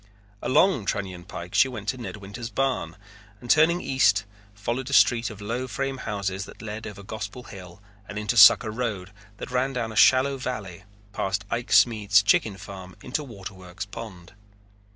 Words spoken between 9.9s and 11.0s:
a shallow valley